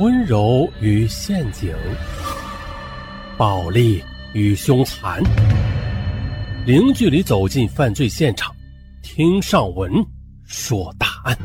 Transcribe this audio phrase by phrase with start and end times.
[0.00, 1.72] 温柔与陷阱，
[3.38, 4.02] 暴力
[4.32, 5.22] 与凶残，
[6.66, 8.52] 零距离走进犯罪现场，
[9.04, 9.92] 听上文
[10.42, 11.38] 说大案。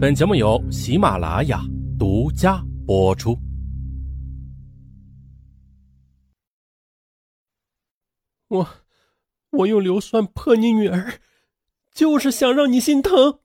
[0.00, 1.60] 本节目由喜马拉雅
[1.98, 3.38] 独家播出。
[8.48, 8.66] 我，
[9.50, 11.20] 我用硫酸泼你女儿，
[11.92, 13.40] 就是想让你心疼。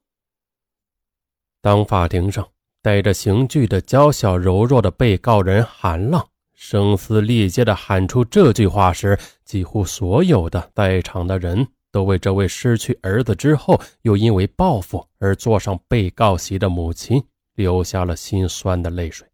[1.59, 2.47] 当法庭上。
[2.81, 17.21] 带着刑具的娇小柔弱的被告人韩浪声嘶力竭地喊出这句话时，几乎所有的在场的人都为这位失去儿子之后又因为报复而坐上被告席的母亲
[17.55, 19.27] 流下了心酸的泪水。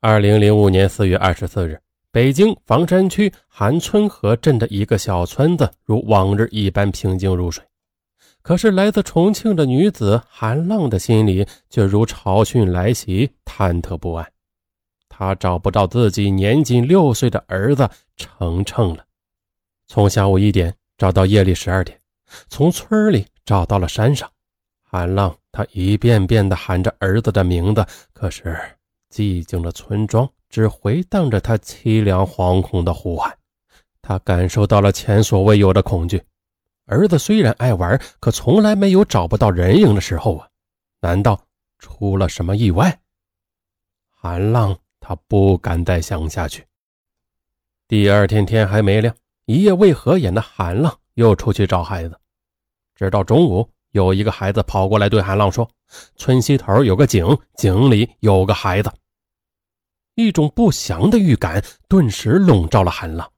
[0.00, 1.80] 二零零五年四月二十四日，
[2.10, 7.62] 北京房山区韩村河镇的一个小村子如往日一般平静如水。
[8.42, 14.32] 可是，来自重庆的女子韩浪的心里却如潮汛来袭，忐忑不安。
[15.08, 19.04] 她找不到自己年仅六岁的儿子程程了。
[19.86, 21.96] 从下午一点找到夜里十二点，
[22.48, 24.28] 从村里找到了山上。
[24.82, 28.58] 韩浪他一遍遍地喊着儿子的名字，可是
[29.10, 33.32] 寂静的村庄只回荡着他凄凉惶恐的呼喊。
[34.02, 36.20] 他感受到了前所未有的恐惧。
[36.92, 40.46] 儿子虽然爱玩，可从来没有找不到人影的时候啊！
[41.00, 41.42] 难道
[41.78, 43.00] 出了什么意外？
[44.10, 46.66] 韩浪他不敢再想下去。
[47.88, 49.14] 第二天天还没亮，
[49.46, 52.20] 一夜未合眼的韩浪又出去找孩子。
[52.94, 55.66] 直到中午，有一个孩子跑过来对韩浪说
[56.16, 57.26] ：“村西头有个井，
[57.56, 58.92] 井里有个孩子。”
[60.14, 63.31] 一种不祥的预感顿时笼罩了韩浪。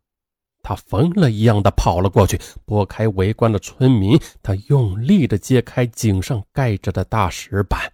[0.65, 7.93] 他疯了一样的跑了过去，拨开围观的村民，他用力的揭开井上盖着的大石板。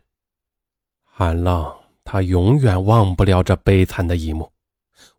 [1.02, 4.50] 韩浪，他永远忘不了这悲惨的一幕。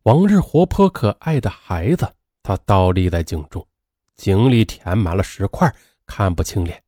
[0.03, 2.07] 往日活泼可爱的孩子，
[2.41, 3.67] 他倒立在井中，
[4.15, 5.71] 井里填满了石块，
[6.07, 6.81] 看不清脸，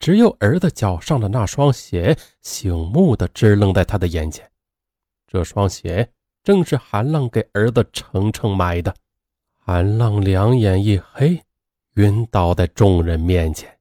[0.00, 4.50] 只有儿子脚上的那双鞋醒目的支棱在他的眼前。
[5.28, 6.10] 这双鞋
[6.42, 8.92] 正是韩浪给儿子程程买的。
[9.72, 11.40] 韩浪两眼一黑，
[11.94, 13.78] 晕倒在众人面前。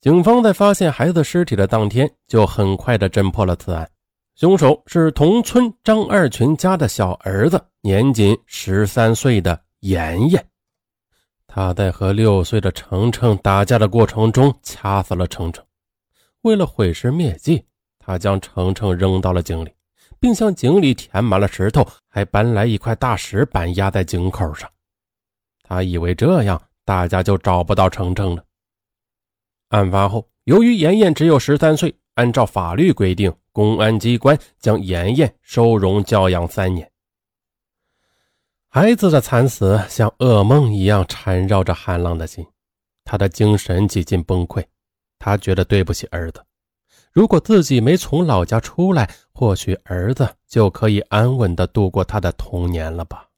[0.00, 3.88] 警方在发现孩子尸体的当天，就很快的侦破了此案。
[4.34, 10.44] 凶手是同村张二群家的小儿子，年仅十三岁的妍妍。
[11.46, 15.64] 他在和六岁的程程打架的过程中掐死了程程。
[16.40, 17.64] 为了毁尸灭迹，
[18.00, 19.70] 他将程程扔到了井里。
[20.20, 24.70] 并向井里填满了石头，还搬来一块大石板压在井口上。
[25.62, 28.44] 他以为这样大家就找不到程程了。
[29.70, 36.90] 案发后，由于妍妍只有十三岁，按照法律规定，公安机关将妍妍收容教养三年。
[38.68, 42.46] 孩子的惨死像噩梦一样缠绕着韩浪的心，
[43.04, 44.64] 他的精神几近崩溃，
[45.18, 46.44] 他觉得对不起儿子。
[47.12, 53.28] 如果自己没从老家出来，或许儿子就可以安稳地度过他的童年了吧。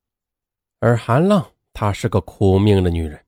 [0.78, 3.18] 而韩浪，她是个苦命的女人。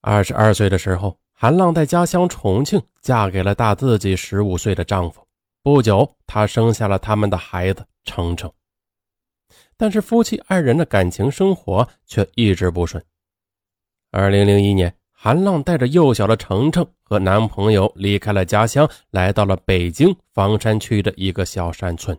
[0.00, 5.26] 二十二岁的时候，韩浪在家乡重庆嫁给了大自己十五岁的丈夫。
[5.62, 8.50] 不久，她生下了他们的孩子程程。
[9.76, 13.04] 但是夫妻二人的感情生活却一直不顺。
[14.10, 14.94] 二零零一年。
[15.24, 22.18] 韩浪带着幼小的程程和男朋友离开了家乡，来到了北京房山区的一个小山村。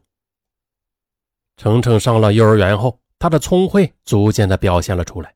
[1.58, 5.36] 程程上了幼儿园后，他的聪慧逐渐的表现了出来。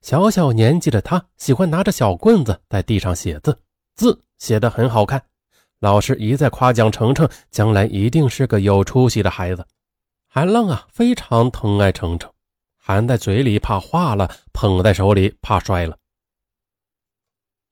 [0.00, 3.56] 小小年纪的他，喜欢拿着小棍子在地上写字，
[3.94, 5.22] 字写得很好看。
[5.78, 9.64] 老师一再夸奖程程将来一定是个有出息的孩子。
[10.26, 12.32] 韩浪啊，非常疼爱程程，
[12.76, 15.96] 含在嘴里怕化了，捧在手里怕摔了。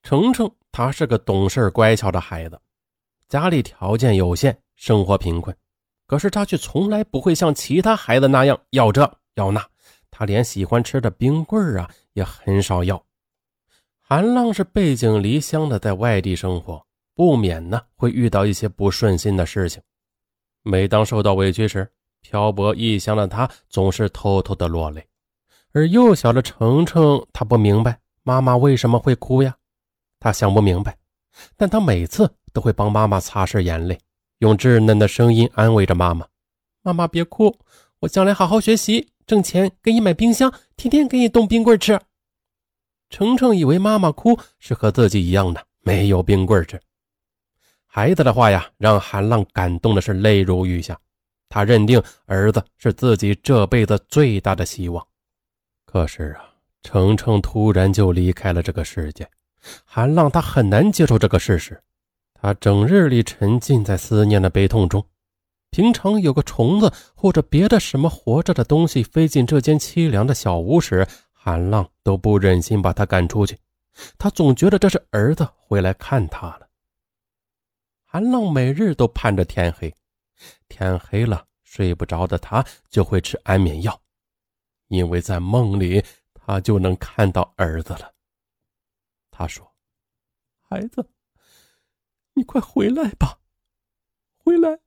[0.03, 2.61] 程程，他是个懂事乖巧的孩子，
[3.29, 5.57] 家里条件有限，生活贫困，
[6.07, 9.65] 可是他却从来不会像其他孩子那样要这要那，
[10.11, 13.03] 他连喜欢吃的冰棍啊也很少要。
[14.01, 16.85] 韩浪是背井离乡的，在外地生活，
[17.15, 19.81] 不免呢会遇到一些不顺心的事情。
[20.63, 21.89] 每当受到委屈时，
[22.21, 25.07] 漂泊异乡的他总是偷偷的落泪，
[25.73, 29.57] 而幼小的程程，他不明白妈妈为什么会哭呀。
[30.23, 30.97] 他想不明白，
[31.57, 33.99] 但他每次都会帮妈妈擦拭眼泪，
[34.39, 36.25] 用稚嫩的声音安慰着妈妈
[36.81, 37.59] ：“妈妈别哭，
[37.99, 42.01] 我将来好好学习，挣钱给你买冰箱，天天给你冻冰棍吃。”
[43.11, 46.81] 程程以为妈妈哭是和自己一样的，没有冰棍吃。
[47.85, 50.97] 孩子的话呀，让韩浪感动的是泪如雨下。
[51.49, 55.05] 他认定儿子是自己这辈子最大的希望。
[55.85, 56.45] 可是啊，
[56.85, 59.29] 程程突然就离开了这个世界，
[59.85, 61.83] 韩浪他很难接受这个事实。
[62.35, 65.07] 他整日里沉浸在思念的悲痛中。
[65.71, 73.57] 平常有个虫子或者别的什么活着的东西飞进这间凄凉的小屋时，韩浪都不忍心把它赶出去。
[74.19, 76.69] 他总觉得这是儿子回来看他了。
[78.05, 79.95] 韩浪每日都盼着天黑，
[80.69, 83.99] 天黑了睡不着的他就会吃安眠药，
[84.89, 86.05] 因为在梦里
[86.35, 88.13] 他就能看到儿子了。
[89.33, 89.75] 他说
[90.63, 91.11] ：“孩子，
[92.35, 93.41] 你快回来吧，
[94.37, 94.79] 回来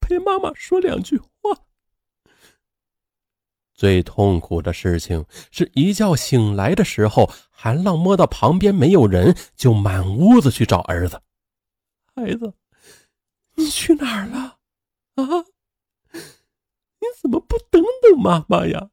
[0.00, 1.28] 陪妈妈说两句话。”
[3.74, 11.20] 最痛苦的事情是一觉醒来的时候，韩浪摸到旁边没有人，就满屋子去找儿子。
[12.14, 12.54] 孩子。
[13.54, 14.58] 你去哪儿了？
[15.14, 15.44] 啊！
[16.12, 18.90] 你怎么不等等妈妈呀？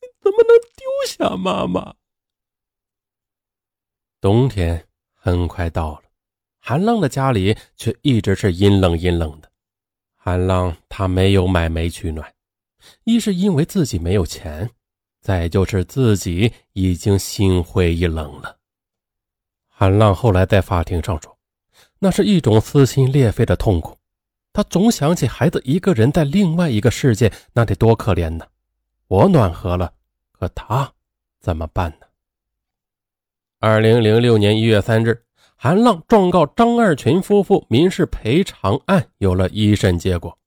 [0.00, 1.96] 你怎么能丢下妈妈？
[4.20, 6.02] 冬天很快到了，
[6.58, 9.50] 韩浪的家里却一直是阴冷阴冷的。
[10.14, 12.32] 韩浪他没有买煤取暖，
[13.04, 14.68] 一是因为自己没有钱，
[15.20, 18.56] 再就是自己已经心灰意冷了。
[19.68, 21.32] 韩浪后来在法庭上说。
[21.98, 23.96] 那是一种撕心裂肺的痛苦，
[24.52, 28.46] 他总想起孩子一个人在另外一个世界，那得多可怜呢。
[29.08, 29.92] 我暖和了，
[30.32, 30.92] 可他
[31.40, 32.05] 怎么办呢？
[33.58, 35.22] 二零零六年一月三日，
[35.56, 40.38] 韩浪状告张二群夫妇民事赔偿案有了一审结果，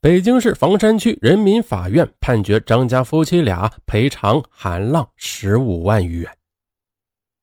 [0.00, 6.30] 北京市房山区人民法院判决张家夫妻俩赔偿韩浪十五万余元。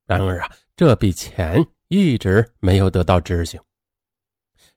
[0.08, 1.66] 然而啊，这笔钱。
[1.94, 3.60] 一直没有得到执行。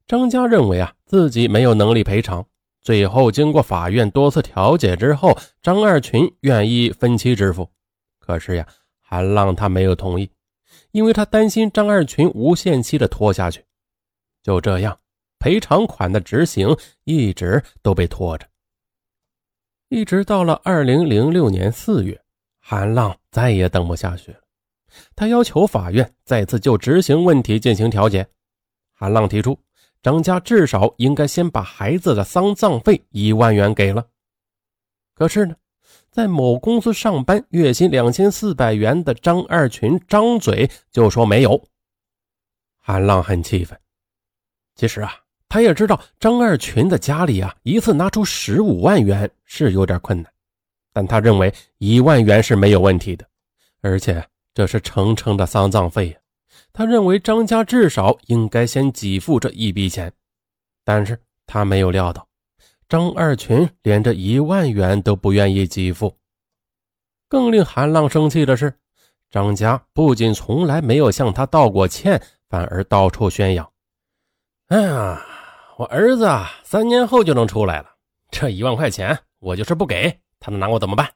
[0.05, 2.45] 张家认为啊自己没有能力赔偿，
[2.83, 7.71] 最后经过法院多次调解之后，张二群愿意分期支付。
[8.19, 8.67] 可是呀，
[9.15, 10.29] 韩浪他没有同意，
[10.91, 13.65] 因为他担心张二群无限期的拖下去。
[14.43, 14.99] 就这样，
[15.39, 18.45] 赔偿款的执行一直都被拖着。
[19.89, 22.21] 一直到了二零零六年四月，
[22.59, 24.39] 韩浪再也等不下去了。
[25.15, 28.27] 他要求法院再次就执行问题进行调解。
[28.95, 29.57] 韩浪提出，
[30.03, 34.05] 张家至少应该先把孩子的丧葬费一万元给了。
[35.15, 35.55] 可是呢，
[36.15, 41.61] 在某公司上班，月薪两千四百元的张二群张嘴就说没有。
[42.79, 43.77] 韩浪很气愤。
[44.77, 45.13] 其实啊，
[45.49, 50.33] 他也知道张二群的家里啊，一次拿出十五万元是有点困难，
[50.93, 53.27] 但他认为一万元是没有问题的，
[53.81, 54.25] 而且。
[54.57, 56.17] 这是程程的丧葬费呀，
[56.73, 60.13] 他认为张家至少应该先给付这一笔钱，
[60.85, 62.25] 但是他没有料到，
[62.89, 66.17] 张二群连这一万元都不愿意给付。
[67.29, 68.73] 更令韩浪生气的是，
[69.31, 73.69] 张家不仅从来没有向他道过歉，反而到处宣扬
[74.69, 75.21] ：“哎呀，
[75.77, 77.89] 我儿子啊，三年后就能出来了，
[78.31, 81.11] 这一万块钱我就是不给他，能拿我怎么办？”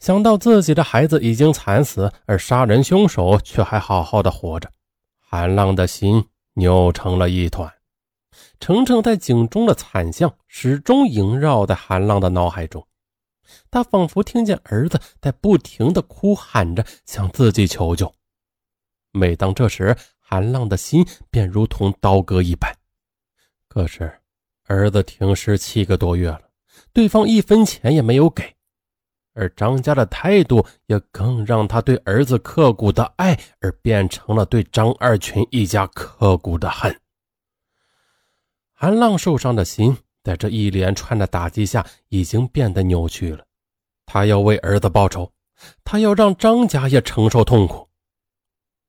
[0.00, 4.70] 想到自己的孩子已经惨死，而杀人凶手却还好好的活着，
[5.18, 6.24] 韩浪的心
[6.54, 7.70] 扭成了一团。
[8.64, 12.82] 程程在井中的惨象始终萦绕在韩浪的脑海中，
[13.70, 18.10] 他仿佛听见儿子在不停的哭喊着向自己求救。
[19.12, 22.74] 每当这时，韩浪的心便如同刀割一般。
[23.68, 24.10] 可是，
[24.64, 26.40] 儿子停尸七个多月了，
[26.90, 28.50] 对方一分钱也没有给。
[29.34, 36.98] 而张家的态度也更让他对儿子刻骨的爱，而变成了对张二群一家刻骨的恨。
[38.74, 43.44] 韩浪受伤的心，在这一连串的打击下，已经变得扭曲了。
[44.04, 45.32] 他要为儿子报仇，
[45.84, 47.88] 他要让张家也承受痛苦。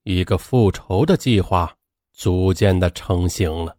[0.03, 1.75] 一个复仇的计划
[2.13, 3.77] 逐渐的成型了。